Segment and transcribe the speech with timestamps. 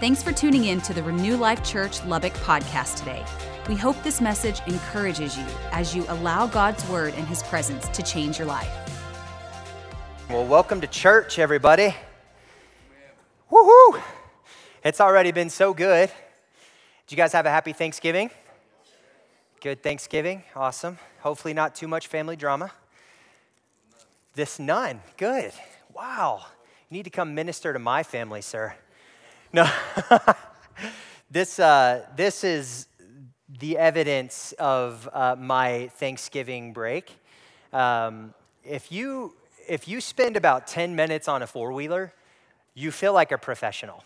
[0.00, 3.22] Thanks for tuning in to the Renew Life Church Lubbock podcast today.
[3.68, 8.02] We hope this message encourages you as you allow God's word and his presence to
[8.02, 8.70] change your life.
[10.30, 11.94] Well, welcome to church, everybody.
[13.52, 14.00] Woohoo!
[14.82, 16.08] It's already been so good.
[17.06, 18.30] Did you guys have a happy Thanksgiving?
[19.60, 20.44] Good Thanksgiving.
[20.56, 20.96] Awesome.
[21.18, 22.72] Hopefully, not too much family drama.
[24.34, 25.02] This none.
[25.18, 25.52] Good.
[25.92, 26.46] Wow.
[26.88, 28.74] You need to come minister to my family, sir.
[29.52, 29.68] No.
[31.30, 32.86] this, uh, this is
[33.58, 37.10] the evidence of uh, my Thanksgiving break.
[37.72, 38.32] Um,
[38.64, 39.34] if, you,
[39.68, 42.12] if you spend about 10 minutes on a four wheeler,
[42.74, 44.04] you feel like a professional.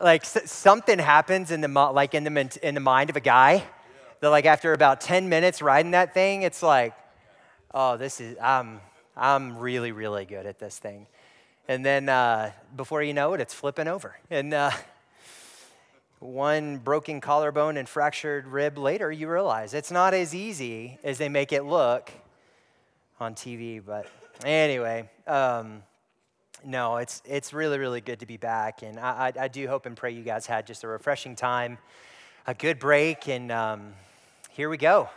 [0.00, 3.62] like s- something happens in the, like in, the, in the mind of a guy
[4.18, 6.92] that like after about 10 minutes riding that thing, it's like,
[7.72, 8.80] oh, this is, I'm,
[9.16, 11.06] I'm really, really good at this thing.
[11.68, 14.18] And then uh, before you know it, it's flipping over.
[14.30, 14.72] And uh,
[16.18, 21.28] one broken collarbone and fractured rib later, you realize it's not as easy as they
[21.28, 22.10] make it look
[23.20, 23.80] on TV.
[23.84, 24.06] But
[24.44, 25.82] anyway, um,
[26.64, 28.82] no, it's, it's really, really good to be back.
[28.82, 31.78] And I, I, I, do hope and pray you guys had just a refreshing time,
[32.46, 33.28] a good break.
[33.28, 33.94] And um,
[34.50, 35.08] here we go,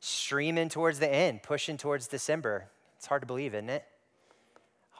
[0.00, 2.66] streaming towards the end, pushing towards December.
[2.96, 3.84] It's hard to believe, isn't it?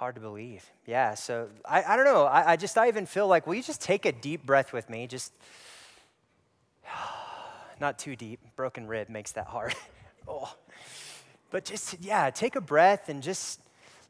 [0.01, 0.65] Hard to believe.
[0.87, 2.25] Yeah, so I, I don't know.
[2.25, 4.89] I, I just, I even feel like, will you just take a deep breath with
[4.89, 5.06] me?
[5.06, 5.31] Just,
[7.83, 8.41] not too deep.
[8.56, 9.75] Broken rib makes that hard.
[10.27, 10.55] oh.
[11.51, 13.61] But just, yeah, take a breath and just,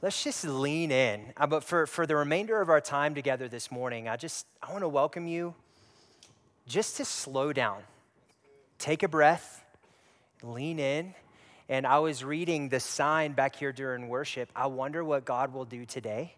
[0.01, 1.33] let's just lean in.
[1.37, 4.71] Uh, but for, for the remainder of our time together this morning, I just, I
[4.71, 5.57] want to welcome you
[6.69, 7.83] just to slow down.
[8.79, 9.65] Take a breath,
[10.41, 11.15] lean in,
[11.71, 14.51] and I was reading the sign back here during worship.
[14.57, 16.35] I wonder what God will do today.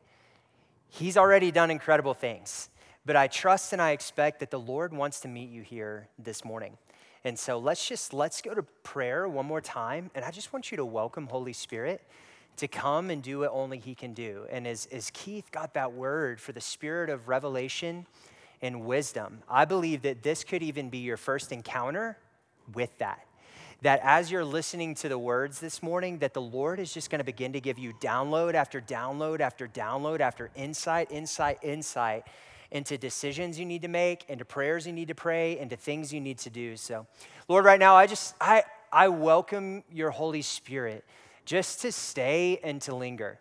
[0.91, 2.69] He's already done incredible things,
[3.07, 6.45] but I trust and I expect that the Lord wants to meet you here this
[6.45, 6.77] morning.
[7.25, 10.71] And so let's just let's go to prayer one more time and I just want
[10.71, 12.03] you to welcome Holy Spirit
[12.59, 14.45] to come and do what only he can do.
[14.51, 18.07] And as, as Keith got that word for the spirit of revelation
[18.61, 22.19] and wisdom, I believe that this could even be your first encounter
[22.75, 23.25] with that
[23.83, 27.19] that as you're listening to the words this morning, that the Lord is just going
[27.19, 32.25] to begin to give you download after download after download after insight, insight, insight
[32.71, 36.21] into decisions you need to make, into prayers you need to pray, into things you
[36.21, 36.77] need to do.
[36.77, 37.07] So,
[37.49, 38.63] Lord, right now, I just, I,
[38.93, 41.05] I welcome your Holy Spirit
[41.45, 43.41] just to stay and to linger.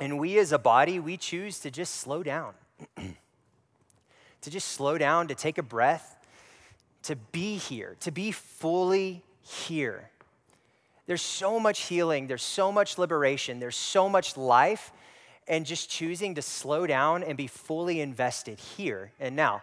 [0.00, 2.54] And we as a body, we choose to just slow down,
[2.96, 6.16] to just slow down, to take a breath,
[7.02, 10.10] to be here, to be fully here.
[11.06, 14.92] There's so much healing, there's so much liberation, there's so much life,
[15.48, 19.62] and just choosing to slow down and be fully invested here and now.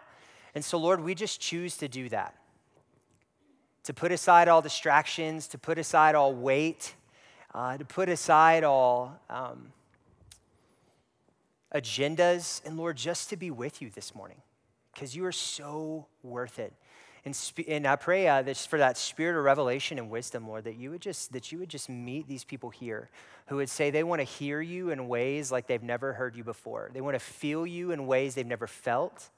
[0.53, 2.35] And so, Lord, we just choose to do that.
[3.83, 6.93] To put aside all distractions, to put aside all weight,
[7.53, 9.71] uh, to put aside all um,
[11.73, 14.41] agendas, and Lord, just to be with you this morning
[14.93, 16.73] because you are so worth it.
[17.27, 20.77] And, and I pray uh, that for that spirit of revelation and wisdom, Lord, that
[20.77, 23.09] you would just that you would just meet these people here
[23.47, 26.45] who would say they want to hear you in ways like they've never heard you
[26.45, 26.89] before.
[26.93, 29.29] They want to feel you in ways they've never felt.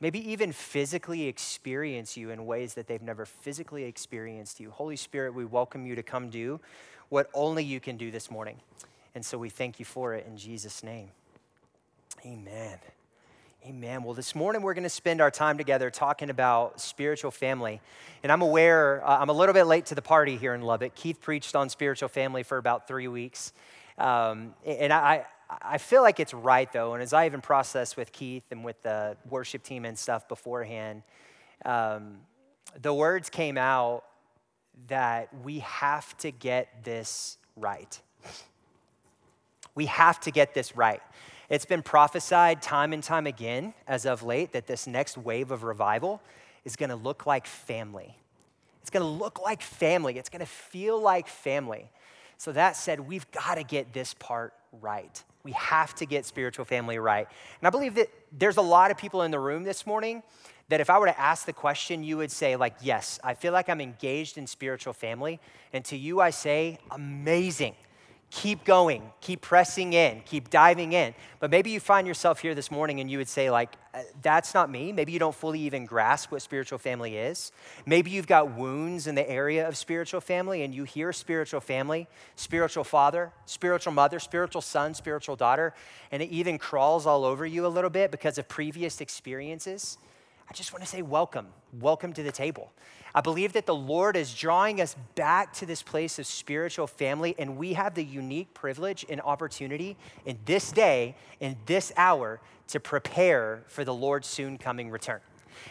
[0.00, 4.72] Maybe even physically experience you in ways that they've never physically experienced you.
[4.72, 6.58] Holy Spirit, we welcome you to come do
[7.08, 8.56] what only you can do this morning.
[9.14, 11.10] And so we thank you for it in Jesus' name.
[12.26, 12.78] Amen.
[13.66, 14.02] Amen.
[14.02, 17.80] Well, this morning we're going to spend our time together talking about spiritual family.
[18.22, 20.94] And I'm aware, uh, I'm a little bit late to the party here in Lubbock.
[20.94, 23.54] Keith preached on spiritual family for about three weeks.
[23.96, 25.24] Um, and I,
[25.62, 26.92] I feel like it's right, though.
[26.92, 31.02] And as I even processed with Keith and with the worship team and stuff beforehand,
[31.64, 32.18] um,
[32.82, 34.04] the words came out
[34.88, 37.98] that we have to get this right.
[39.74, 41.00] We have to get this right.
[41.48, 45.62] It's been prophesied time and time again as of late that this next wave of
[45.62, 46.22] revival
[46.64, 48.16] is going to look like family.
[48.80, 50.18] It's going to look like family.
[50.18, 51.90] It's going to feel like family.
[52.36, 55.22] So, that said, we've got to get this part right.
[55.44, 57.26] We have to get spiritual family right.
[57.60, 60.22] And I believe that there's a lot of people in the room this morning
[60.68, 63.52] that if I were to ask the question, you would say, like, yes, I feel
[63.52, 65.38] like I'm engaged in spiritual family.
[65.72, 67.74] And to you, I say, amazing
[68.34, 71.14] keep going, keep pressing in, keep diving in.
[71.38, 74.54] But maybe you find yourself here this morning and you would say, like, uh, that's
[74.54, 74.90] not me.
[74.90, 77.52] Maybe you don't fully even grasp what spiritual family is.
[77.86, 82.08] Maybe you've got wounds in the area of spiritual family and you hear spiritual family,
[82.34, 85.72] spiritual father, spiritual mother, spiritual son, spiritual daughter,
[86.10, 89.96] and it even crawls all over you a little bit because of previous experiences.
[90.50, 91.46] I just want to say, welcome.
[91.80, 92.72] Welcome to the table.
[93.14, 97.34] I believe that the Lord is drawing us back to this place of spiritual family,
[97.38, 99.96] and we have the unique privilege and opportunity
[100.26, 105.20] in this day, in this hour, to prepare for the Lord's soon coming return.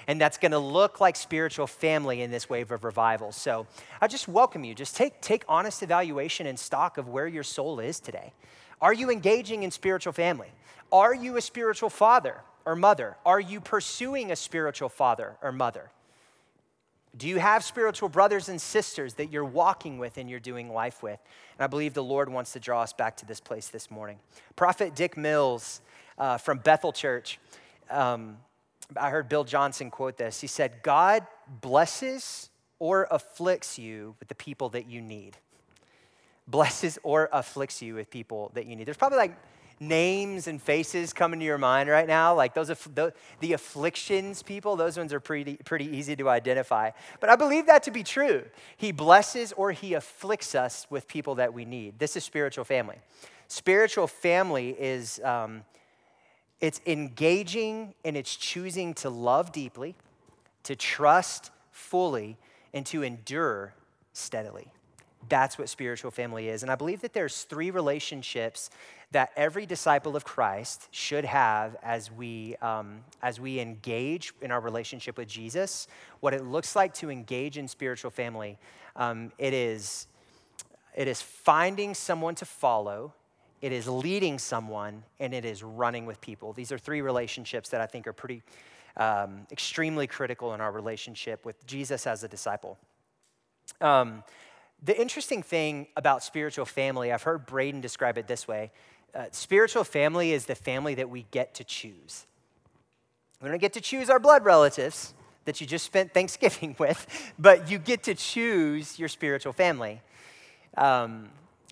[0.07, 3.31] And that's going to look like spiritual family in this wave of revival.
[3.31, 3.67] So
[3.99, 4.73] I just welcome you.
[4.73, 8.31] Just take, take honest evaluation and stock of where your soul is today.
[8.81, 10.51] Are you engaging in spiritual family?
[10.91, 12.41] Are you a spiritual father?
[12.65, 13.17] or mother?
[13.25, 15.91] Are you pursuing a spiritual father or mother?
[17.15, 21.03] Do you have spiritual brothers and sisters that you're walking with and you're doing life
[21.03, 21.19] with?
[21.57, 24.17] And I believe the Lord wants to draw us back to this place this morning.
[24.55, 25.81] Prophet Dick Mills
[26.17, 27.39] uh, from Bethel Church,
[27.91, 28.37] um,
[28.97, 30.41] I heard Bill Johnson quote this.
[30.41, 31.25] He said, God
[31.61, 32.49] blesses
[32.79, 35.37] or afflicts you with the people that you need.
[36.47, 38.87] Blesses or afflicts you with people that you need.
[38.87, 39.37] There's probably like
[39.79, 42.33] names and faces coming to your mind right now?
[42.35, 46.91] Like those, the, the afflictions people, those ones are pretty, pretty easy to identify.
[47.19, 48.43] But I believe that to be true.
[48.77, 51.99] He blesses or he afflicts us with people that we need.
[51.99, 52.97] This is spiritual family.
[53.47, 55.63] Spiritual family is, um,
[56.59, 59.95] it's engaging and it's choosing to love deeply,
[60.63, 62.37] to trust fully,
[62.73, 63.73] and to endure
[64.13, 64.67] steadily.
[65.29, 66.63] That's what spiritual family is.
[66.63, 68.69] And I believe that there's three relationships
[69.11, 74.59] that every disciple of Christ should have as we, um, as we engage in our
[74.59, 75.87] relationship with Jesus,
[76.19, 78.57] what it looks like to engage in spiritual family.
[78.95, 80.07] Um, it, is,
[80.95, 83.13] it is finding someone to follow,
[83.61, 86.51] it is leading someone, and it is running with people.
[86.51, 88.41] These are three relationships that I think are pretty
[88.97, 92.77] um, extremely critical in our relationship with Jesus as a disciple.
[93.79, 94.23] Um,
[94.83, 98.71] the interesting thing about spiritual family, I've heard Braden describe it this way
[99.15, 102.25] uh, spiritual family is the family that we get to choose.
[103.41, 105.13] We don't get to choose our blood relatives
[105.45, 110.01] that you just spent Thanksgiving with, but you get to choose your spiritual family.
[110.77, 111.29] Um,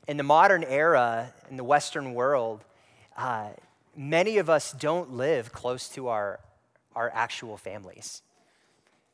[0.07, 2.63] in the modern era, in the Western world,
[3.17, 3.49] uh,
[3.95, 6.39] many of us don't live close to our,
[6.95, 8.21] our actual families.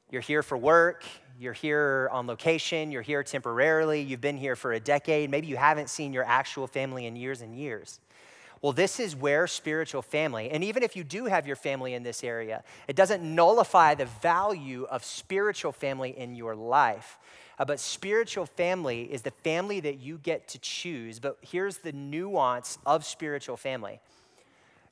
[0.09, 1.03] You're here for work,
[1.37, 5.57] you're here on location, you're here temporarily, you've been here for a decade, maybe you
[5.57, 7.99] haven't seen your actual family in years and years.
[8.61, 12.03] Well, this is where spiritual family, and even if you do have your family in
[12.03, 17.19] this area, it doesn't nullify the value of spiritual family in your life.
[17.59, 21.19] Uh, but spiritual family is the family that you get to choose.
[21.19, 23.99] But here's the nuance of spiritual family.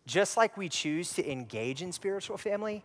[0.05, 2.83] Just like we choose to engage in spiritual family,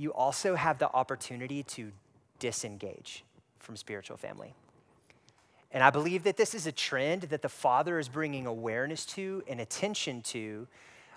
[0.00, 1.92] you also have the opportunity to
[2.38, 3.22] disengage
[3.58, 4.54] from spiritual family.
[5.72, 9.42] And I believe that this is a trend that the Father is bringing awareness to
[9.46, 10.66] and attention to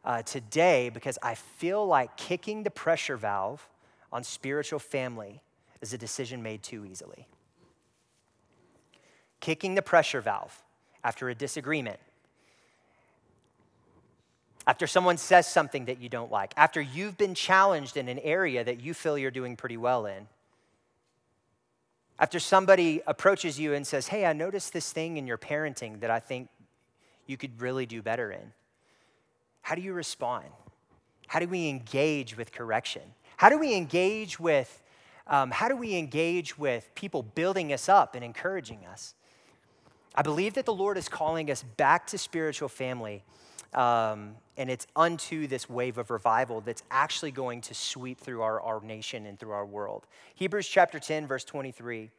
[0.04, 3.66] uh, today because I feel like kicking the pressure valve
[4.12, 5.42] on spiritual family
[5.82, 7.26] is a decision made too easily.
[9.40, 10.62] Kicking the pressure valve
[11.06, 12.00] after a disagreement,
[14.66, 18.64] after someone says something that you don't like, after you've been challenged in an area
[18.64, 20.28] that you feel you're doing pretty well in
[22.20, 26.12] after somebody approaches you and says, Hey, I noticed this thing in your parenting that
[26.12, 26.50] I think
[27.26, 28.54] you could really do better in,
[29.62, 30.46] how do you respond?
[31.28, 33.02] How do we engage with correction?
[33.38, 34.80] How do we engage with
[35.26, 39.16] um, how do we engage with people building us up and encouraging us?
[40.14, 43.24] I believe that the Lord is calling us back to spiritual family,
[43.74, 48.62] um, and it's unto this wave of revival that's actually going to sweep through our,
[48.62, 50.06] our nation and through our world.
[50.36, 52.12] Hebrews chapter 10, verse 23.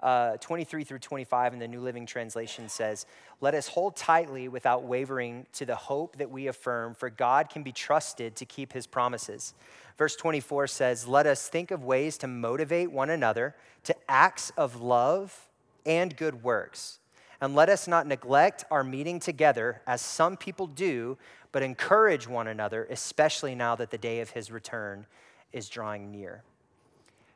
[0.00, 3.04] Uh, 23 through 25 in the New Living Translation says,
[3.42, 7.62] Let us hold tightly without wavering to the hope that we affirm, for God can
[7.62, 9.52] be trusted to keep his promises.
[9.98, 14.80] Verse 24 says, Let us think of ways to motivate one another to acts of
[14.80, 15.48] love
[15.84, 16.99] and good works
[17.40, 21.16] and let us not neglect our meeting together as some people do,
[21.52, 25.06] but encourage one another, especially now that the day of his return
[25.52, 26.42] is drawing near.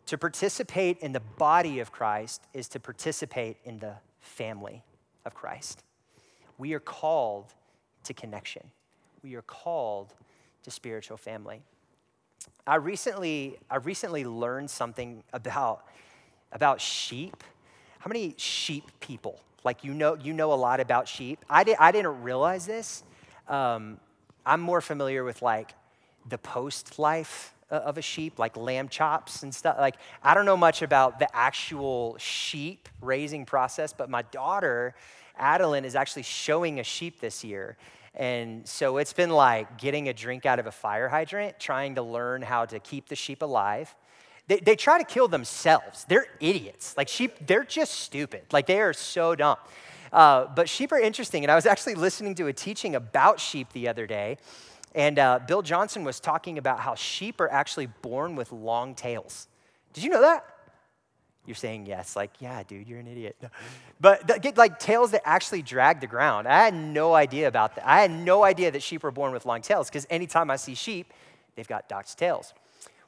[0.07, 4.83] To participate in the body of Christ is to participate in the family
[5.25, 5.83] of Christ.
[6.59, 7.47] We are called
[8.05, 8.71] to connection,
[9.23, 10.15] we are called
[10.63, 11.63] to spiritual family.
[12.67, 15.87] I recently, I recently learned something about,
[16.53, 17.43] about sheep
[18.05, 19.41] how many sheep people?
[19.65, 21.45] Like you know, you know a lot about sheep.
[21.49, 23.03] I, did, I didn't realize this.
[23.49, 23.99] Um,
[24.47, 25.75] I'm more familiar with like
[26.29, 29.77] the post life of a sheep, like lamb chops and stuff.
[29.79, 34.95] Like, I don't know much about the actual sheep raising process, but my daughter,
[35.37, 37.77] Adeline, is actually showing a sheep this year.
[38.15, 42.03] And so it's been like getting a drink out of a fire hydrant, trying to
[42.03, 43.95] learn how to keep the sheep alive.
[44.47, 46.05] They, they try to kill themselves.
[46.09, 46.97] They're idiots.
[46.97, 48.43] Like sheep, they're just stupid.
[48.53, 49.57] Like they are so dumb.
[50.13, 51.45] Uh, but sheep are interesting.
[51.45, 54.39] And I was actually listening to a teaching about sheep the other day.
[54.95, 59.49] And uh, Bill Johnson was talking about how sheep are actually born with long tails.
[59.93, 60.45] Did you know that?
[61.47, 63.37] You're saying yes, like, yeah, dude, you're an idiot.
[63.43, 63.49] No.
[64.01, 66.47] But get like tails that actually drag the ground.
[66.47, 67.89] I had no idea about that.
[67.89, 70.75] I had no idea that sheep were born with long tails because anytime I see
[70.75, 71.13] sheep,
[71.55, 72.53] they've got docked tails.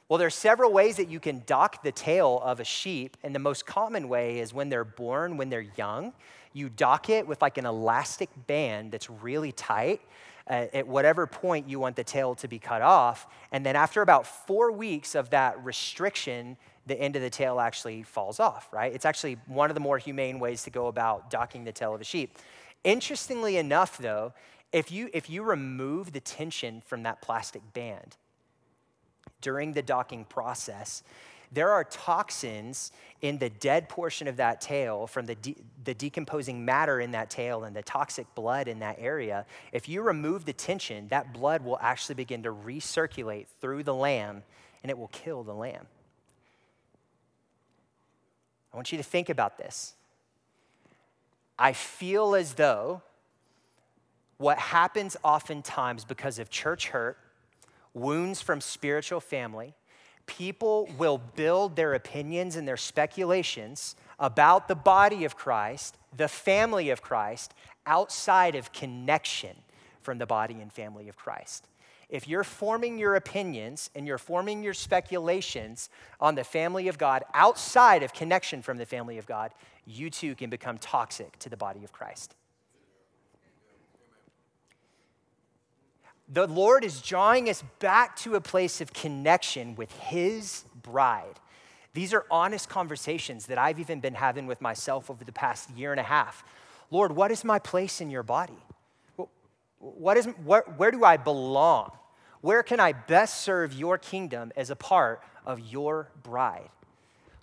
[0.09, 3.35] Well, there are several ways that you can dock the tail of a sheep, and
[3.35, 6.13] the most common way is when they're born, when they're young,
[6.53, 10.01] you dock it with like an elastic band that's really tight.
[10.49, 13.27] Uh, at whatever point you want the tail to be cut off.
[13.51, 18.03] And then after about four weeks of that restriction, the end of the tail actually
[18.03, 18.93] falls off, right?
[18.93, 21.99] It's actually one of the more humane ways to go about docking the tail of
[21.99, 22.37] a sheep.
[22.85, 24.31] Interestingly enough, though,
[24.71, 28.15] if you, if you remove the tension from that plastic band,
[29.41, 31.03] during the docking process,
[31.51, 32.91] there are toxins
[33.21, 35.55] in the dead portion of that tail from the, de-
[35.85, 39.45] the decomposing matter in that tail and the toxic blood in that area.
[39.71, 44.43] If you remove the tension, that blood will actually begin to recirculate through the lamb
[44.83, 45.87] and it will kill the lamb.
[48.73, 49.93] I want you to think about this.
[51.57, 53.01] I feel as though
[54.37, 57.17] what happens oftentimes because of church hurt
[57.97, 59.73] wounds from spiritual family,
[60.25, 66.89] people will build their opinions and their speculations about the body of Christ, the family
[66.89, 67.53] of Christ,
[67.85, 69.55] outside of connection
[70.01, 71.67] from the body and family of Christ.
[72.09, 75.89] If you're forming your opinions and you're forming your speculations
[76.21, 79.51] on the family of God outside of connection from the family of God,
[79.85, 82.35] you too can become toxic to the body of Christ.
[86.27, 91.39] The Lord is drawing us back to a place of connection with His bride.
[91.93, 95.91] These are honest conversations that I've even been having with myself over the past year
[95.91, 96.43] and a half.
[96.91, 98.57] Lord, what is my place in your body?
[99.79, 101.91] What is, where, where do I belong?
[102.41, 106.69] Where can I best serve your kingdom as a part of your bride?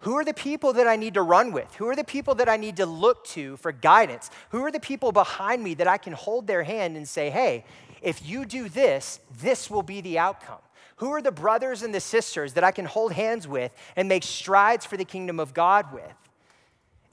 [0.00, 1.74] Who are the people that I need to run with?
[1.76, 4.30] Who are the people that I need to look to for guidance?
[4.50, 7.64] Who are the people behind me that I can hold their hand and say, hey,
[8.04, 10.58] if you do this, this will be the outcome.
[10.96, 14.22] Who are the brothers and the sisters that I can hold hands with and make
[14.22, 16.14] strides for the kingdom of God with?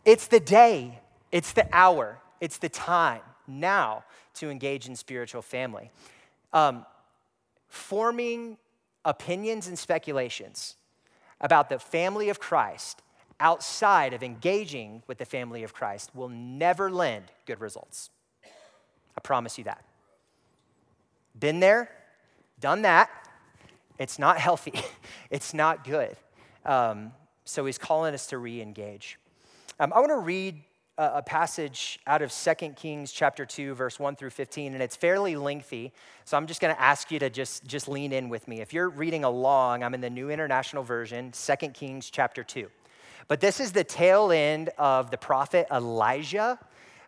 [0.06, 1.00] It's the day,
[1.32, 4.04] it's the hour, it's the time now
[4.36, 5.92] to engage in spiritual family.
[6.54, 6.86] Um,
[7.68, 8.58] forming
[9.06, 10.76] opinions and speculations
[11.40, 13.02] about the family of Christ
[13.40, 18.12] outside of engaging with the family of Christ will never lend good results.
[19.18, 19.84] I promise you that.
[21.40, 21.90] Been there,
[22.60, 23.10] done that.
[23.98, 24.74] It's not healthy,
[25.30, 26.16] it's not good.
[26.66, 27.12] Um,
[27.46, 29.20] so he's calling us to re engage.
[29.80, 30.62] Um, I want to read
[30.98, 34.96] a, a, passage out of 2 Kings chapter 2, verse 1 through 15, and it's
[34.96, 35.92] fairly lengthy.
[36.26, 38.62] So I'm just going to ask you to just, just lean in with me.
[38.62, 42.70] If you're reading along, I'm in the New International Version, 2 Kings chapter 2.
[43.28, 46.60] But this is the tail end of the prophet Elijah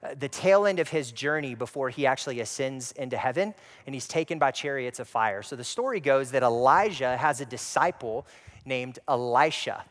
[0.03, 3.53] Uh, the tail end of his journey before he actually ascends into heaven
[3.85, 5.41] and he's taken by chariots of fire.
[5.41, 8.25] So the story goes that Elijah has a disciple
[8.65, 9.85] named Elisha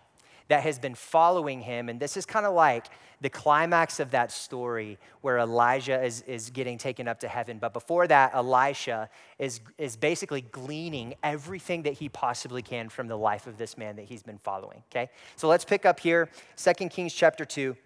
[0.49, 1.89] that has been following him.
[1.89, 2.87] And this is kind of like
[3.23, 7.59] the climax of that story where Elijah is, is getting taken up to heaven.
[7.59, 13.17] But before that, Elisha is, is basically gleaning everything that he possibly can from the
[13.17, 14.83] life of this man that he's been following.
[14.91, 15.09] Okay?
[15.37, 17.77] So let's pick up here, 2 Kings chapter 2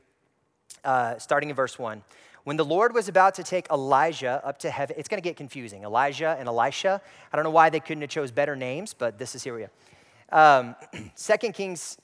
[0.86, 2.02] uh, starting in verse 1.
[2.44, 5.36] When the Lord was about to take Elijah up to heaven, it's going to get
[5.36, 5.82] confusing.
[5.82, 7.02] Elijah and Elisha.
[7.32, 9.62] I don't know why they couldn't have chose better names, but this is here we
[9.62, 10.38] go.
[10.38, 10.76] Um,
[11.16, 11.98] 2 Kings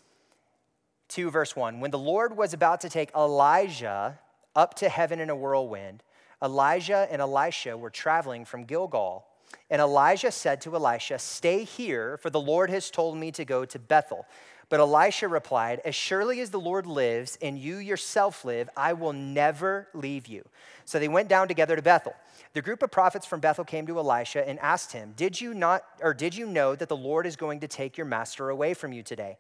[1.09, 1.79] 2, verse 1.
[1.79, 4.19] When the Lord was about to take Elijah
[4.57, 6.03] up to heaven in a whirlwind,
[6.43, 9.25] Elijah and Elisha were traveling from Gilgal.
[9.71, 13.65] And Elijah said to Elisha, Stay here, for the Lord has told me to go
[13.65, 14.27] to Bethel.
[14.69, 19.13] But Elisha replied, As surely as the Lord lives and you yourself live, I will
[19.13, 20.45] never leave you.
[20.85, 22.15] So they went down together to Bethel.
[22.55, 25.85] The group of prophets from Bethel came to Elisha and asked him, Did you not,
[26.01, 28.93] or did you know that the Lord is going to take your master away from
[28.93, 29.39] you today?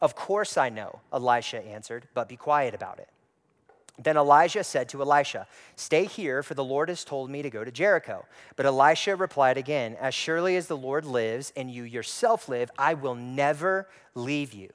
[0.00, 3.08] Of course I know, Elisha answered, but be quiet about it.
[3.98, 7.64] Then Elijah said to Elisha, Stay here, for the Lord has told me to go
[7.64, 8.26] to Jericho.
[8.54, 12.94] But Elisha replied again, As surely as the Lord lives and you yourself live, I
[12.94, 14.70] will never leave you.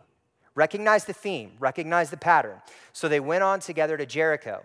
[0.55, 2.61] Recognize the theme, recognize the pattern.
[2.93, 4.63] So they went on together to Jericho.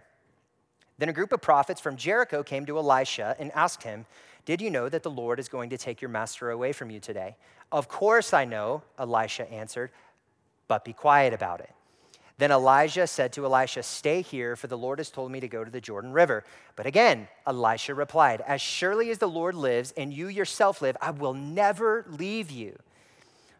[0.98, 4.06] Then a group of prophets from Jericho came to Elisha and asked him,
[4.46, 6.98] Did you know that the Lord is going to take your master away from you
[6.98, 7.36] today?
[7.70, 9.90] Of course I know, Elisha answered,
[10.66, 11.70] but be quiet about it.
[12.38, 15.64] Then Elijah said to Elisha, Stay here, for the Lord has told me to go
[15.64, 16.45] to the Jordan River.
[16.75, 21.12] But again, Elisha replied, As surely as the Lord lives and you yourself live, I
[21.12, 22.78] will never leave you.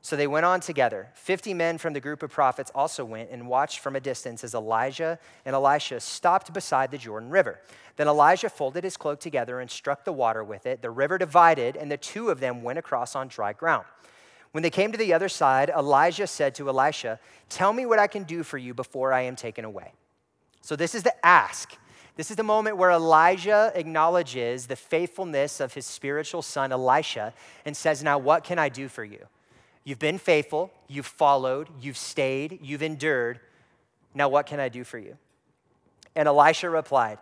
[0.03, 1.09] So they went on together.
[1.15, 4.55] Fifty men from the group of prophets also went and watched from a distance as
[4.55, 7.61] Elijah and Elisha stopped beside the Jordan River.
[7.97, 10.81] Then Elijah folded his cloak together and struck the water with it.
[10.81, 13.87] The river divided, and the two of them went across on dry ground.
[14.53, 18.07] When they came to the other side, Elijah said to Elisha, Tell me what I
[18.07, 19.93] can do for you before I am taken away.
[20.63, 21.77] So this is the ask.
[22.17, 27.35] This is the moment where Elijah acknowledges the faithfulness of his spiritual son, Elisha,
[27.65, 29.27] and says, Now, what can I do for you?
[29.85, 33.39] You've been faithful, you've followed, you've stayed, you've endured.
[34.15, 35.17] Now, what can I do for you?
[36.17, 37.19] And Elisha replied,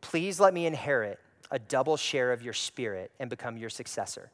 [0.00, 1.18] Please let me inherit
[1.50, 4.30] a double share of your spirit and become your successor.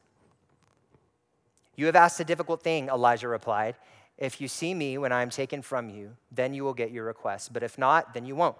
[1.79, 3.75] You have asked a difficult thing, Elijah replied.
[4.17, 7.05] If you see me when I am taken from you, then you will get your
[7.05, 7.53] request.
[7.53, 8.57] But if not, then you won't.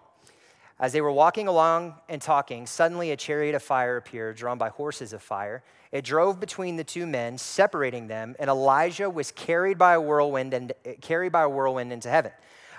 [0.79, 4.69] As they were walking along and talking, suddenly a chariot of fire appeared, drawn by
[4.69, 5.63] horses of fire.
[5.91, 10.53] It drove between the two men, separating them, and Elijah was carried by a whirlwind
[10.53, 12.31] and eh, carried by a whirlwind into heaven.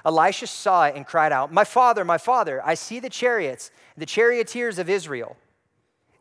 [0.06, 4.06] Elisha saw it and cried out, "My father, my father, I see the chariots, the
[4.06, 5.37] charioteers of Israel."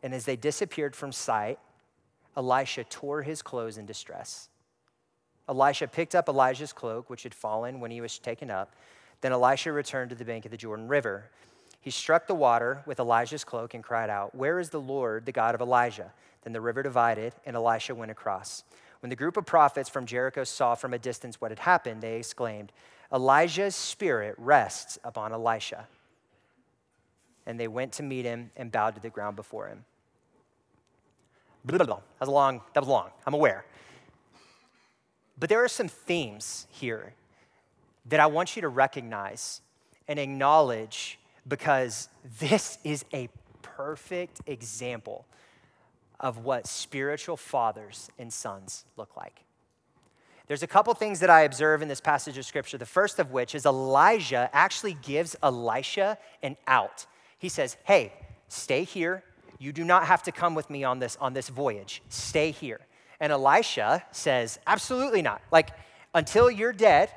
[0.02, 1.58] And as they disappeared from sight,
[2.36, 4.48] Elisha tore his clothes in distress.
[5.48, 8.74] Elisha picked up Elijah's cloak, which had fallen when he was taken up.
[9.20, 11.30] Then Elisha returned to the bank of the Jordan River.
[11.80, 15.32] He struck the water with Elijah's cloak and cried out, Where is the Lord, the
[15.32, 16.12] God of Elijah?
[16.42, 18.64] Then the river divided, and Elisha went across.
[19.00, 22.16] When the group of prophets from Jericho saw from a distance what had happened, they
[22.16, 22.70] exclaimed,
[23.12, 25.88] Elijah's spirit rests upon Elisha.
[27.46, 29.84] And they went to meet him and bowed to the ground before him.
[31.64, 31.96] Blah, blah, blah.
[31.96, 32.60] That was long.
[32.74, 33.10] That was long.
[33.26, 33.64] I'm aware.
[35.38, 37.14] But there are some themes here
[38.06, 39.62] that I want you to recognize
[40.08, 42.08] and acknowledge because
[42.38, 43.28] this is a
[43.62, 45.26] perfect example
[46.18, 49.44] of what spiritual fathers and sons look like.
[50.46, 52.76] There's a couple things that I observe in this passage of scripture.
[52.76, 57.06] The first of which is Elijah actually gives Elisha an out.
[57.38, 58.12] He says, Hey,
[58.48, 59.22] stay here
[59.60, 62.02] you do not have to come with me on this, on this voyage.
[62.08, 62.80] Stay here.
[63.20, 65.42] And Elisha says, Absolutely not.
[65.52, 65.70] Like,
[66.14, 67.10] until you're dead,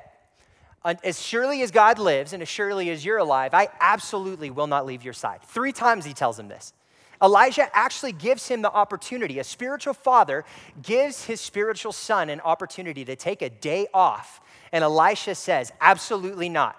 [0.84, 4.84] as surely as God lives and as surely as you're alive, I absolutely will not
[4.84, 5.40] leave your side.
[5.42, 6.74] Three times he tells him this.
[7.22, 9.38] Elijah actually gives him the opportunity.
[9.38, 10.44] A spiritual father
[10.82, 14.42] gives his spiritual son an opportunity to take a day off.
[14.70, 16.76] And Elisha says, Absolutely not.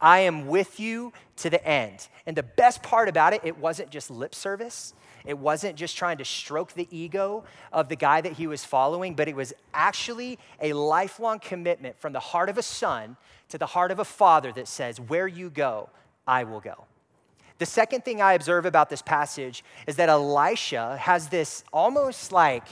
[0.00, 2.06] I am with you to the end.
[2.24, 4.94] And the best part about it, it wasn't just lip service.
[5.28, 9.14] It wasn't just trying to stroke the ego of the guy that he was following,
[9.14, 13.18] but it was actually a lifelong commitment from the heart of a son
[13.50, 15.90] to the heart of a father that says, Where you go,
[16.26, 16.86] I will go.
[17.58, 22.64] The second thing I observe about this passage is that Elisha has this almost like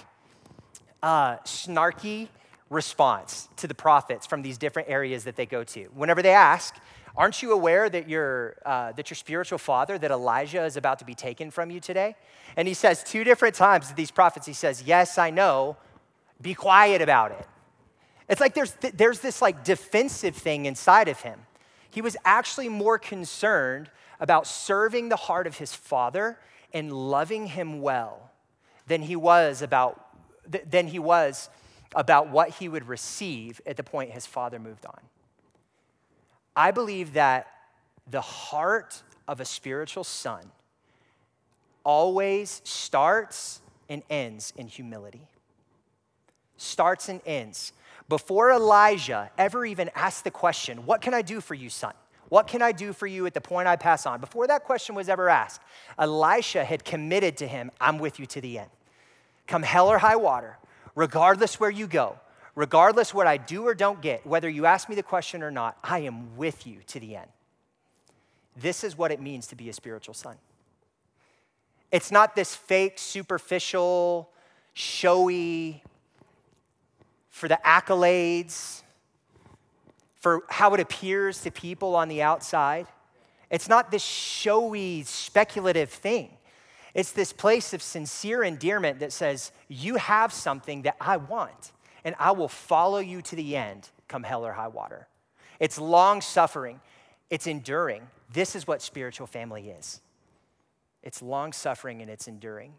[1.02, 2.28] uh, snarky
[2.70, 5.84] response to the prophets from these different areas that they go to.
[5.94, 6.74] Whenever they ask,
[7.16, 11.04] Aren't you aware that your, uh, that your spiritual father, that Elijah is about to
[11.04, 12.14] be taken from you today?
[12.56, 15.76] And he says two different times to these prophets, he says, Yes, I know.
[16.42, 17.46] Be quiet about it.
[18.28, 21.40] It's like there's, th- there's this like defensive thing inside of him.
[21.90, 26.38] He was actually more concerned about serving the heart of his father
[26.74, 28.30] and loving him well
[28.86, 30.06] than he was about,
[30.50, 31.48] th- than he was
[31.94, 35.00] about what he would receive at the point his father moved on.
[36.56, 37.46] I believe that
[38.10, 40.50] the heart of a spiritual son
[41.84, 45.20] always starts and ends in humility.
[46.56, 47.72] Starts and ends.
[48.08, 51.92] Before Elijah ever even asked the question, What can I do for you, son?
[52.28, 54.20] What can I do for you at the point I pass on?
[54.20, 55.60] Before that question was ever asked,
[55.98, 58.70] Elisha had committed to him, I'm with you to the end.
[59.46, 60.58] Come hell or high water,
[60.96, 62.18] regardless where you go,
[62.56, 65.78] regardless what I do or don't get, whether you ask me the question or not,
[65.84, 67.28] I am with you to the end.
[68.56, 70.36] This is what it means to be a spiritual son.
[71.92, 74.30] It's not this fake, superficial,
[74.72, 75.84] showy,
[77.28, 78.82] for the accolades,
[80.18, 82.86] for how it appears to people on the outside.
[83.50, 86.30] It's not this showy, speculative thing.
[86.94, 91.72] It's this place of sincere endearment that says, You have something that I want,
[92.06, 95.08] and I will follow you to the end, come hell or high water.
[95.58, 96.80] It's long suffering,
[97.30, 98.02] it's enduring.
[98.32, 100.00] This is what spiritual family is
[101.02, 102.74] it's long suffering and it's enduring.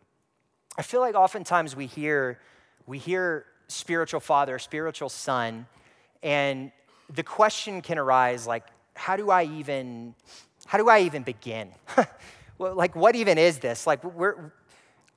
[0.78, 2.40] I feel like oftentimes we hear,
[2.86, 5.66] we hear spiritual father, spiritual son,
[6.22, 6.72] and
[7.14, 10.14] the question can arise like, how do I even,
[10.66, 11.72] how do I even begin?
[12.60, 13.88] like, what even is this?
[13.88, 14.52] Like, we're,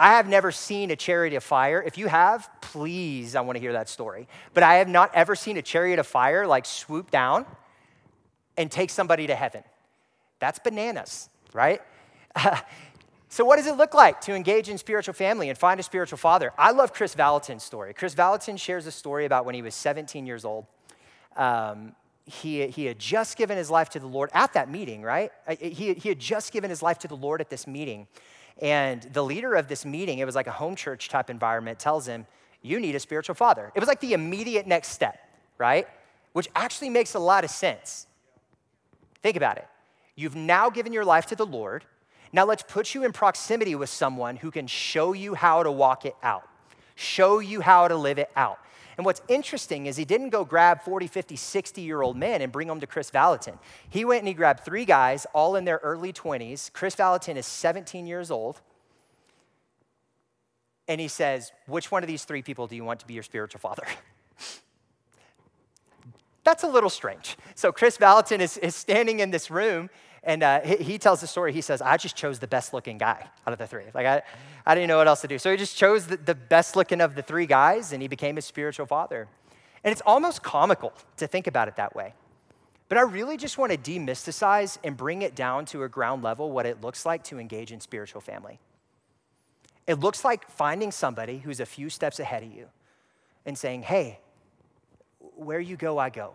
[0.01, 1.83] I have never seen a chariot of fire.
[1.87, 4.29] If you have, please, I want to hear that story.
[4.55, 7.45] But I have not ever seen a chariot of fire like swoop down
[8.57, 9.63] and take somebody to heaven.
[10.39, 11.83] That's bananas, right?
[13.33, 16.19] So, what does it look like to engage in spiritual family and find a spiritual
[16.19, 16.53] father?
[16.59, 17.95] I love Kris Vallotton's story.
[17.95, 20.67] Kris Vallotton shares a story about when he was 17 years old.
[21.37, 21.95] Um,
[22.27, 25.31] he, he had just given his life to the Lord at that meeting, right?
[25.61, 28.09] He, he had just given his life to the Lord at this meeting.
[28.61, 32.07] And the leader of this meeting, it was like a home church type environment, tells
[32.07, 32.27] him,
[32.63, 33.73] You need a spiritual father.
[33.75, 35.19] It was like the immediate next step,
[35.59, 35.89] right?
[36.33, 38.07] Which actually makes a lot of sense.
[39.23, 39.67] Think about it.
[40.15, 41.85] You've now given your life to the Lord.
[42.33, 46.05] Now let's put you in proximity with someone who can show you how to walk
[46.05, 46.47] it out,
[46.95, 48.59] show you how to live it out.
[49.01, 52.53] And what's interesting is he didn't go grab 40, 50, 60 year old men and
[52.53, 53.59] bring them to Kris Vallotton.
[53.89, 56.71] He went and he grabbed three guys, all in their early 20s.
[56.75, 58.61] Kris Vallotton is 17 years old.
[60.87, 63.23] And he says, Which one of these three people do you want to be your
[63.23, 63.85] spiritual father?
[66.45, 67.39] That's a little strange.
[67.55, 69.89] So Kris Vallotton is, is standing in this room
[70.23, 71.53] and uh, he, he, tells the story.
[71.53, 73.85] He says, I just chose the best looking guy out of the three.
[73.95, 74.23] Like, I,
[74.67, 75.39] I didn't know what else to do.
[75.39, 78.37] So he just chose the, the best looking of the three guys, and he became
[78.37, 79.29] his spiritual father.
[79.83, 82.15] And it's almost comical to think about it that way.
[82.91, 86.51] But I really just want to demysticize and bring it down to a ground level
[86.51, 88.59] what it looks like to engage in spiritual family.
[89.87, 92.67] It looks like finding somebody who's a few steps ahead of you
[93.47, 94.19] and saying, Hey,
[95.37, 96.35] where you go, I go.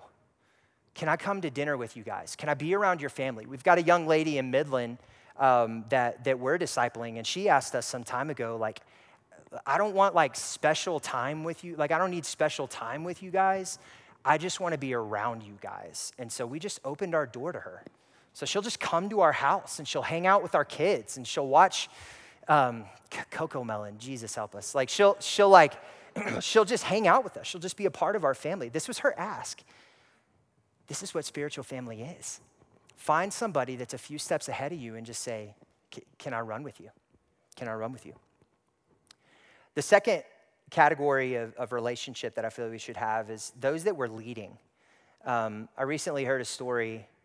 [0.96, 2.36] Can I come to dinner with you guys?
[2.36, 3.46] Can I be around your family?
[3.46, 4.98] We've got a young lady in Midland
[5.38, 8.80] um, that, that we're discipling, and she asked us some time ago, like,
[9.66, 11.76] I don't want like special time with you.
[11.76, 13.78] Like, I don't need special time with you guys.
[14.24, 16.12] I just want to be around you guys.
[16.18, 17.84] And so we just opened our door to her.
[18.34, 21.26] So she'll just come to our house and she'll hang out with our kids and
[21.26, 21.90] she'll watch
[22.48, 22.86] um,
[23.32, 23.98] CoComelon.
[23.98, 24.76] Jesus help us.
[24.76, 25.74] Like she'll she'll like
[26.42, 27.48] she'll just hang out with us.
[27.48, 28.68] She'll just be a part of our family.
[28.68, 29.62] This was her ask.
[30.88, 32.40] This is what spiritual family is.
[32.96, 35.56] Find somebody that's a few steps ahead of you and just say,
[36.18, 36.90] Can I run with you?
[37.56, 38.14] Can I run with you?
[39.76, 40.24] The second
[40.70, 44.58] category of, of relationship that I feel we should have is those that we're leading.
[45.26, 47.08] Um, I recently heard a story.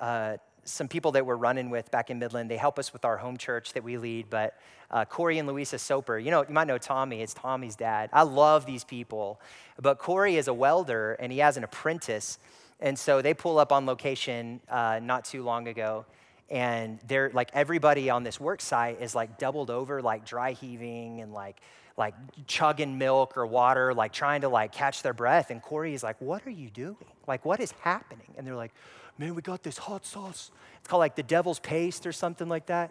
[0.00, 3.16] Uh, some people that we're running with back in Midland, they help us with our
[3.16, 4.30] home church that we lead.
[4.30, 4.58] But
[4.90, 7.22] uh, Corey and Louisa Soper, you know, you might know Tommy.
[7.22, 8.10] It's Tommy's dad.
[8.12, 9.40] I love these people.
[9.80, 12.38] But Corey is a welder and he has an apprentice.
[12.80, 16.06] And so they pull up on location uh, not too long ago.
[16.54, 21.20] And they're like everybody on this work site is like doubled over, like dry heaving
[21.20, 21.60] and like
[21.96, 22.14] like
[22.46, 25.50] chugging milk or water, like trying to like catch their breath.
[25.50, 26.96] And Corey is like, "What are you doing?
[27.26, 28.72] Like, what is happening?" And they're like,
[29.18, 30.50] man, we got this hot sauce.
[30.78, 32.90] It's called like the devil's paste or something like that.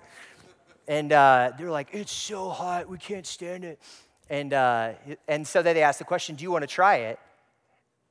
[0.88, 3.80] And uh, they're like, it's so hot, we can't stand it.
[4.30, 4.94] And, uh,
[5.28, 7.20] and so then they ask the question, do you want to try it?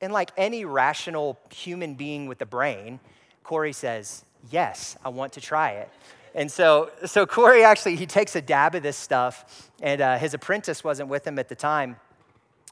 [0.01, 2.99] And like any rational human being with a brain,
[3.43, 5.89] Corey says, yes, I want to try it.
[6.35, 10.33] And so, so Corey actually, he takes a dab of this stuff, and uh, his
[10.33, 11.97] apprentice wasn't with him at the time.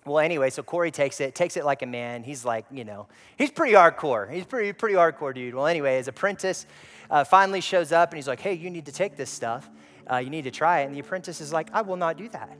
[0.03, 2.23] Well, anyway, so Corey takes it, takes it like a man.
[2.23, 3.07] He's like, you know,
[3.37, 4.31] he's pretty hardcore.
[4.31, 5.53] He's pretty, pretty hardcore dude.
[5.53, 6.65] Well, anyway, his apprentice
[7.11, 9.69] uh, finally shows up and he's like, hey, you need to take this stuff.
[10.11, 10.85] Uh, you need to try it.
[10.85, 12.57] And the apprentice is like, I will not do that.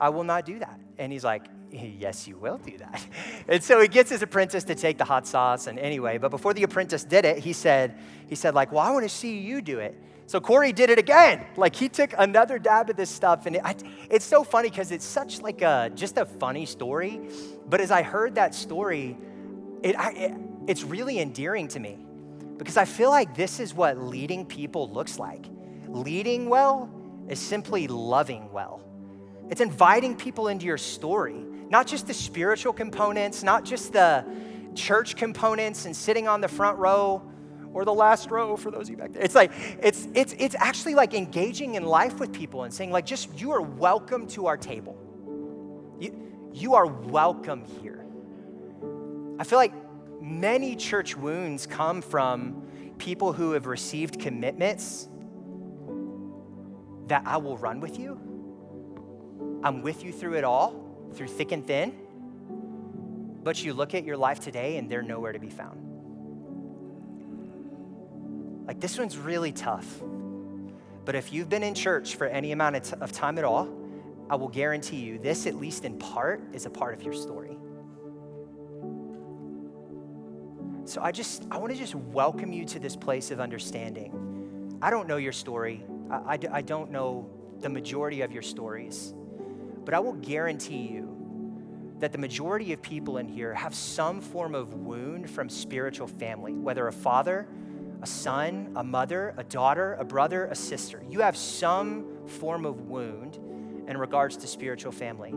[0.00, 0.80] I will not do that.
[0.96, 3.04] And he's like, yes, you will do that.
[3.48, 5.66] And so he gets his apprentice to take the hot sauce.
[5.66, 8.90] And anyway, but before the apprentice did it, he said, he said like, well, I
[8.90, 10.00] want to see you do it.
[10.30, 11.44] So Corey did it again.
[11.56, 13.74] Like he took another dab of this stuff, and it, I,
[14.08, 17.20] it's so funny because it's such like a just a funny story.
[17.68, 19.18] But as I heard that story,
[19.82, 20.32] it, I, it,
[20.68, 21.98] it's really endearing to me
[22.58, 25.46] because I feel like this is what leading people looks like.
[25.88, 26.88] Leading well
[27.28, 28.84] is simply loving well.
[29.50, 34.24] It's inviting people into your story, not just the spiritual components, not just the
[34.74, 37.22] church components and sitting on the front row
[37.72, 39.22] or the last row for those of you back there.
[39.22, 43.06] It's like, it's, it's, it's actually like engaging in life with people and saying, like,
[43.06, 44.98] just you are welcome to our table.
[46.00, 48.04] You, you are welcome here.
[49.38, 49.72] I feel like
[50.20, 52.66] many church wounds come from
[52.98, 55.08] people who have received commitments
[57.06, 58.20] that I will run with you.
[59.62, 61.94] I'm with you through it all, through thick and thin.
[63.42, 65.86] But you look at your life today and they're nowhere to be found.
[68.66, 69.86] Like this one's really tough.
[71.04, 73.68] But if you've been in church for any amount of, t- of time at all,
[74.28, 77.56] I will guarantee you this, at least in part, is a part of your story.
[80.84, 84.78] So I just, I want to just welcome you to this place of understanding.
[84.82, 85.84] I don't know your story.
[86.10, 89.14] I, I, I don't know the majority of your stories.
[89.84, 91.16] But I will guarantee you
[91.98, 96.54] that the majority of people in here have some form of wound from spiritual family,
[96.54, 97.46] whether a father,
[98.02, 101.02] a son, a mother, a daughter, a brother, a sister.
[101.08, 103.38] You have some form of wound
[103.86, 105.34] in regards to spiritual family.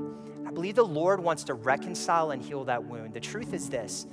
[0.47, 3.13] I believe the Lord wants to reconcile and heal that wound.
[3.13, 4.07] The truth is this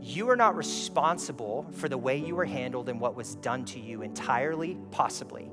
[0.00, 3.80] you are not responsible for the way you were handled and what was done to
[3.80, 5.50] you entirely, possibly.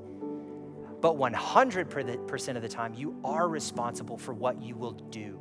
[1.04, 5.38] But 100% of the time, you are responsible for what you will do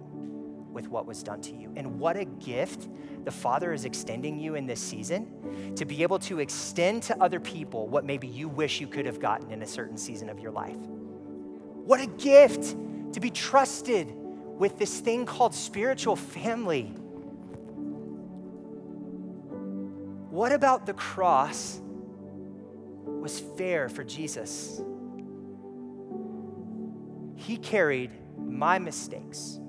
[0.73, 1.71] with what was done to you.
[1.77, 2.89] And what a gift
[3.23, 7.39] the Father is extending you in this season to be able to extend to other
[7.39, 10.51] people what maybe you wish you could have gotten in a certain season of your
[10.51, 10.75] life.
[10.75, 12.75] What a gift
[13.13, 16.87] to be trusted with this thing called spiritual family.
[20.29, 21.79] What about the cross
[23.05, 24.81] was fair for Jesus?
[27.45, 29.59] He carried my mistakes,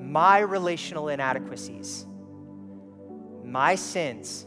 [0.00, 2.06] my relational inadequacies,
[3.44, 4.46] my sins.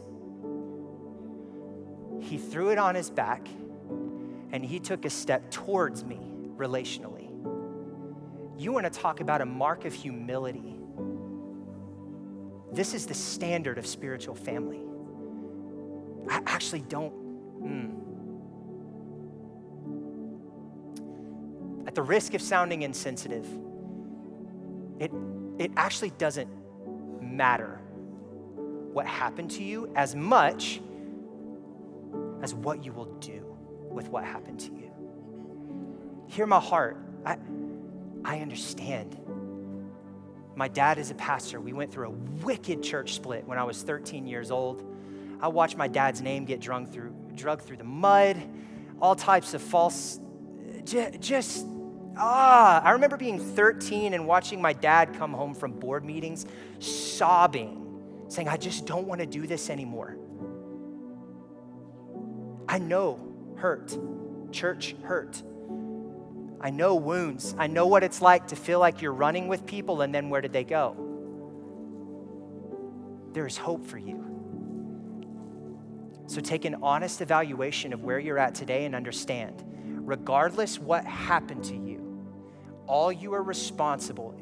[2.20, 3.46] He threw it on his back
[4.50, 6.18] and he took a step towards me
[6.56, 7.30] relationally.
[8.58, 10.74] You want to talk about a mark of humility.
[12.72, 14.80] This is the standard of spiritual family.
[16.28, 17.12] I actually don't.
[17.62, 18.15] Mm.
[21.96, 23.46] The risk of sounding insensitive,
[25.00, 25.10] it,
[25.58, 26.48] it actually doesn't
[27.22, 27.80] matter
[28.92, 30.82] what happened to you as much
[32.42, 33.56] as what you will do
[33.90, 34.90] with what happened to you.
[36.28, 36.98] Hear my heart.
[37.24, 37.38] I,
[38.26, 39.18] I understand.
[40.54, 41.62] My dad is a pastor.
[41.62, 44.84] We went through a wicked church split when I was 13 years old.
[45.40, 48.36] I watched my dad's name get drunk through, drugged through the mud,
[49.00, 50.20] all types of false,
[50.84, 51.66] just, just
[52.16, 52.82] ah.
[52.82, 56.46] I remember being 13 and watching my dad come home from board meetings
[56.78, 60.16] sobbing, saying, I just don't want to do this anymore.
[62.68, 63.20] I know
[63.56, 63.96] hurt,
[64.52, 65.42] church hurt.
[66.60, 67.54] I know wounds.
[67.58, 70.40] I know what it's like to feel like you're running with people and then where
[70.40, 70.96] did they go?
[73.32, 74.24] There is hope for you.
[76.26, 81.62] So take an honest evaluation of where you're at today and understand, regardless what happened
[81.64, 81.85] to you,
[82.86, 84.34] all you are responsible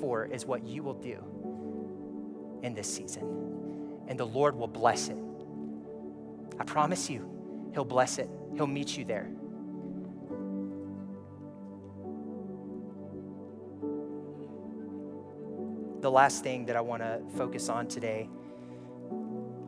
[0.00, 1.22] for is what you will do
[2.62, 4.04] in this season.
[4.08, 5.18] And the Lord will bless it.
[6.58, 9.28] I promise you, He'll bless it, He'll meet you there.
[16.00, 18.28] The last thing that I want to focus on today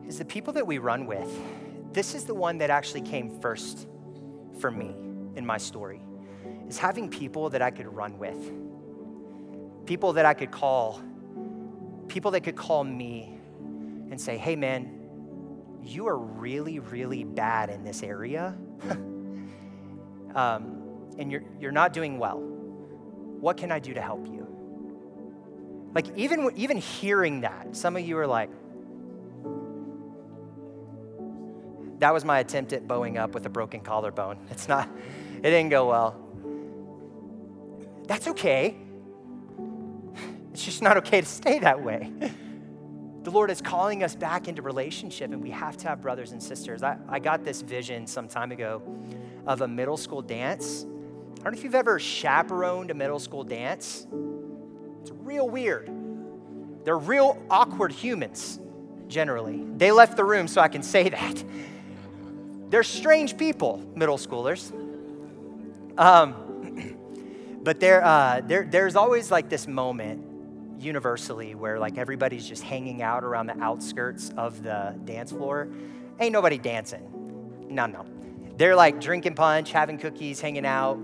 [0.07, 1.29] is the people that we run with.
[1.91, 3.87] This is the one that actually came first
[4.59, 4.95] for me
[5.35, 6.01] in my story,
[6.69, 8.51] is having people that I could run with,
[9.85, 11.01] people that I could call,
[12.07, 13.37] people that could call me
[14.11, 14.95] and say, hey man,
[15.83, 18.55] you are really, really bad in this area,
[20.35, 20.83] um,
[21.17, 22.39] and you're, you're not doing well.
[22.39, 24.45] What can I do to help you?
[25.95, 28.51] Like, even, even hearing that, some of you are like,
[31.99, 34.37] that was my attempt at bowing up with a broken collarbone.
[34.51, 34.89] It's not,
[35.37, 36.28] it didn't go well.
[38.09, 38.75] That's okay.
[40.51, 42.11] It's just not okay to stay that way.
[43.21, 46.41] The Lord is calling us back into relationship, and we have to have brothers and
[46.41, 46.81] sisters.
[46.81, 48.81] I, I got this vision some time ago
[49.45, 50.85] of a middle school dance.
[50.85, 54.07] I don't know if you've ever chaperoned a middle school dance.
[55.01, 55.91] It's real weird.
[56.85, 58.59] They're real awkward humans,
[59.07, 59.63] generally.
[59.77, 61.43] They left the room, so I can say that.
[62.71, 64.71] They're strange people, middle schoolers.
[65.95, 66.48] Um,
[67.63, 70.25] but there, uh, there, there's always like this moment
[70.81, 75.67] universally where like everybody's just hanging out around the outskirts of the dance floor.
[76.19, 77.67] Ain't nobody dancing.
[77.69, 78.05] No, no.
[78.57, 80.99] They're like drinking punch, having cookies, hanging out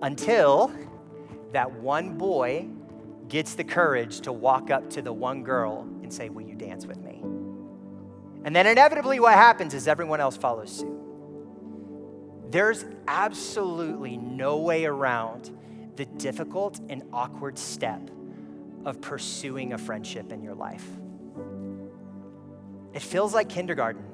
[0.00, 0.72] until
[1.52, 2.68] that one boy
[3.28, 6.86] gets the courage to walk up to the one girl and say, Will you dance
[6.86, 7.22] with me?
[8.44, 10.91] And then inevitably, what happens is everyone else follows suit.
[12.52, 15.50] There's absolutely no way around
[15.96, 18.10] the difficult and awkward step
[18.84, 20.86] of pursuing a friendship in your life.
[22.92, 24.04] It feels like kindergarten.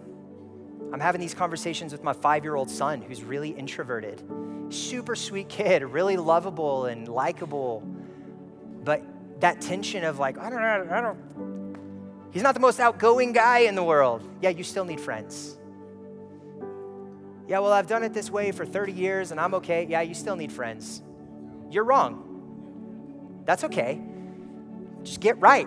[0.93, 4.23] I'm having these conversations with my five year old son who's really introverted,
[4.69, 7.83] super sweet kid, really lovable and likable.
[8.85, 9.03] But
[9.41, 13.59] that tension of like, I don't know, I don't, he's not the most outgoing guy
[13.61, 14.23] in the world.
[14.41, 15.58] Yeah, you still need friends.
[17.49, 19.87] Yeah, well, I've done it this way for 30 years and I'm okay.
[19.89, 21.03] Yeah, you still need friends.
[21.71, 23.43] You're wrong.
[23.47, 24.03] That's okay.
[25.03, 25.67] Just get right.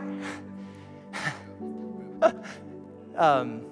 [3.18, 3.66] um,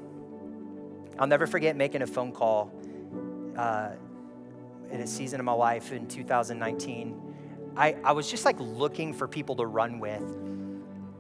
[1.20, 2.72] I'll never forget making a phone call
[3.56, 3.92] uh,
[4.90, 7.22] in a season of my life in 2019.
[7.78, 10.24] I, I was just like looking for people to run with.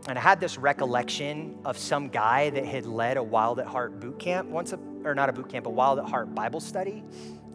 [0.07, 3.99] And I had this recollection of some guy that had led a Wild at Heart
[3.99, 7.03] boot camp once, a, or not a boot camp, a Wild at Heart Bible study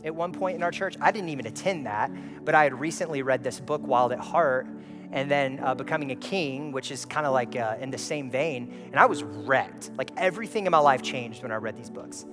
[0.04, 0.96] at one point in our church.
[1.00, 2.10] I didn't even attend that,
[2.44, 4.66] but I had recently read this book, Wild at Heart,
[5.10, 8.30] and then uh, Becoming a King, which is kind of like uh, in the same
[8.30, 8.88] vein.
[8.90, 9.90] And I was wrecked.
[9.96, 12.26] Like everything in my life changed when I read these books.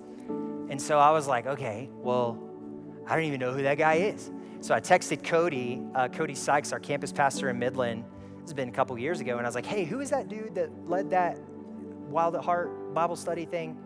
[0.69, 2.37] And so I was like, okay, well,
[3.07, 4.31] I don't even know who that guy is.
[4.61, 8.03] So I texted Cody, uh, Cody Sykes, our campus pastor in Midland.
[8.51, 9.37] Has been a couple years ago.
[9.37, 11.39] And I was like, hey, who is that dude that led that
[12.09, 13.77] Wild at Heart Bible study thing?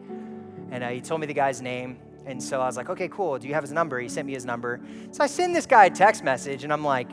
[0.72, 2.00] And uh, he told me the guy's name.
[2.26, 3.38] And so I was like, okay, cool.
[3.38, 4.00] Do you have his number?
[4.00, 4.82] He sent me his number.
[5.12, 7.08] So I send this guy a text message and I'm like,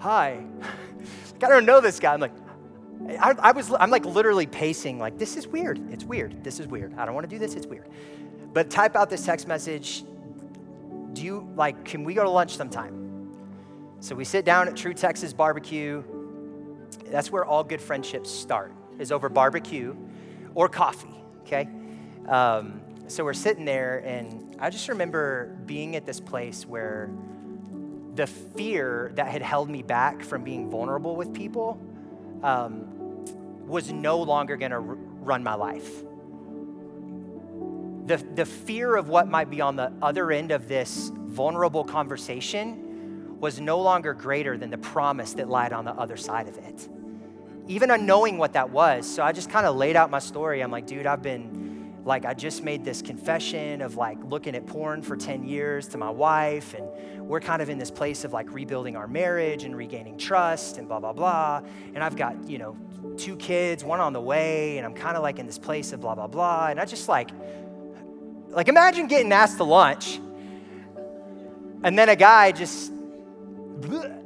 [0.00, 0.44] hi.
[1.44, 2.12] I don't know this guy.
[2.12, 2.34] I'm like,
[3.20, 5.92] I, I, was, I'm like literally pacing, like, this is weird.
[5.92, 6.42] It's weird.
[6.42, 6.98] This is weird.
[6.98, 7.54] I don't want to do this.
[7.54, 7.88] It's weird.
[8.52, 10.02] But type out this text message.
[11.12, 13.01] Do you, like, can we go to lunch sometime?
[14.02, 16.02] So we sit down at True Texas Barbecue.
[17.06, 19.94] That's where all good friendships start, is over barbecue
[20.56, 21.68] or coffee, okay?
[22.26, 27.12] Um, so we're sitting there, and I just remember being at this place where
[28.16, 31.80] the fear that had held me back from being vulnerable with people
[32.42, 32.88] um,
[33.68, 36.02] was no longer going to r- run my life.
[38.06, 42.81] The, the fear of what might be on the other end of this vulnerable conversation
[43.42, 46.88] was no longer greater than the promise that lied on the other side of it.
[47.66, 49.04] Even unknowing what that was.
[49.04, 50.62] So I just kind of laid out my story.
[50.62, 54.66] I'm like, dude, I've been like I just made this confession of like looking at
[54.66, 56.88] porn for 10 years to my wife and
[57.20, 60.88] we're kind of in this place of like rebuilding our marriage and regaining trust and
[60.88, 61.62] blah blah blah
[61.94, 62.76] and I've got, you know,
[63.16, 66.00] two kids, one on the way and I'm kind of like in this place of
[66.00, 67.30] blah blah blah and I just like
[68.48, 70.20] like imagine getting asked to lunch
[71.84, 72.92] and then a guy just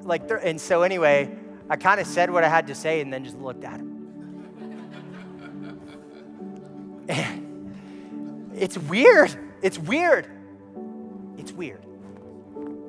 [0.03, 1.31] like and so anyway,
[1.69, 3.93] I kind of said what I had to say and then just looked at him.
[7.09, 9.37] And it's weird.
[9.63, 10.29] It's weird.
[11.39, 11.85] It's weird.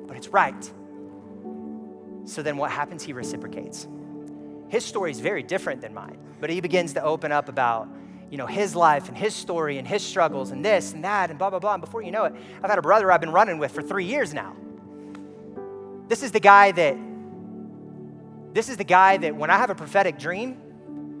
[0.06, 0.72] But it's right.
[2.24, 3.02] So then what happens?
[3.02, 3.88] He reciprocates.
[4.68, 7.88] His story is very different than mine, but he begins to open up about
[8.30, 11.38] you know, his life and his story and his struggles and this and that and
[11.38, 11.74] blah, blah, blah.
[11.74, 14.04] And before you know it, I've had a brother I've been running with for three
[14.04, 14.54] years now.
[16.08, 16.96] This is the guy that,
[18.54, 20.56] this is the guy that when I have a prophetic dream,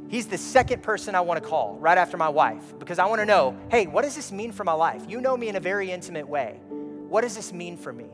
[0.08, 3.20] He's the second person I want to call right after my wife because I want
[3.20, 5.04] to know hey, what does this mean for my life?
[5.06, 6.60] You know me in a very intimate way.
[7.08, 8.06] What does this mean for me?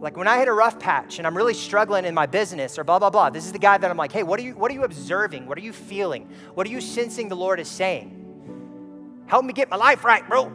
[0.00, 2.84] Like when I hit a rough patch and I'm really struggling in my business or
[2.84, 4.70] blah, blah, blah, this is the guy that I'm like, hey, what are you, what
[4.70, 5.46] are you observing?
[5.46, 6.30] What are you feeling?
[6.54, 9.24] What are you sensing the Lord is saying?
[9.26, 10.52] Help me get my life right, bro.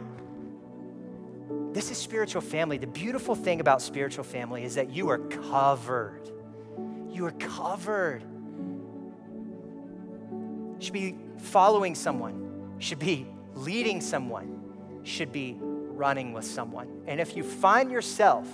[1.74, 2.78] This is spiritual family.
[2.78, 6.30] The beautiful thing about spiritual family is that you are covered.
[7.10, 8.24] You are covered
[10.84, 14.60] should be following someone, should be leading someone,
[15.02, 17.02] should be running with someone.
[17.06, 18.46] And if you find yourself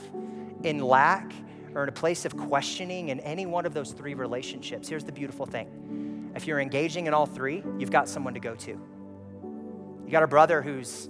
[0.63, 1.33] in lack
[1.75, 5.13] or in a place of questioning in any one of those three relationships, here's the
[5.13, 6.33] beautiful thing.
[6.35, 8.71] If you're engaging in all three, you've got someone to go to.
[8.71, 11.09] You got a brother who's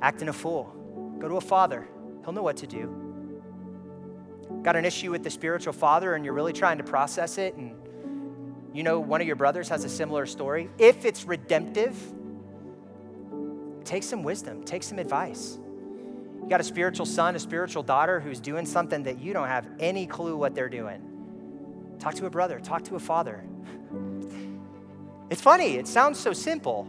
[0.00, 0.74] acting a fool.
[1.22, 1.86] Go to a father,
[2.24, 2.92] he'll know what to do.
[4.64, 7.76] Got an issue with the spiritual father and you're really trying to process it and
[8.74, 10.68] you know, one of your brothers has a similar story.
[10.78, 11.96] If it's redemptive,
[13.84, 15.60] take some wisdom, take some advice.
[16.42, 19.68] You got a spiritual son, a spiritual daughter who's doing something that you don't have
[19.78, 21.94] any clue what they're doing.
[22.00, 23.44] Talk to a brother, talk to a father.
[25.30, 26.88] It's funny, it sounds so simple.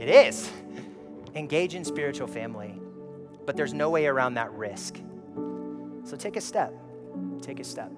[0.00, 0.50] It is.
[1.38, 2.80] Engage in spiritual family,
[3.46, 5.00] but there's no way around that risk.
[6.02, 6.74] So take a step.
[7.40, 7.92] Take a step.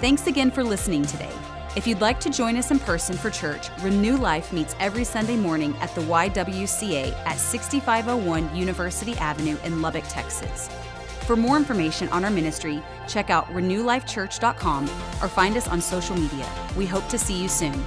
[0.00, 1.30] Thanks again for listening today.
[1.76, 5.36] If you'd like to join us in person for church, Renew Life meets every Sunday
[5.36, 10.68] morning at the YWCA at 6501 University Avenue in Lubbock, Texas.
[11.26, 14.84] For more information on our ministry, check out renewlifechurch.com
[15.22, 16.48] or find us on social media.
[16.76, 17.84] We hope to see you soon.